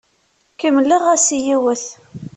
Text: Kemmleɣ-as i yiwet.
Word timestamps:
Kemmleɣ-as 0.59 1.27
i 1.37 1.39
yiwet. 1.45 1.85